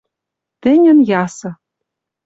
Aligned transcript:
Тӹньӹн 0.61 0.99
ясы— 1.21 1.49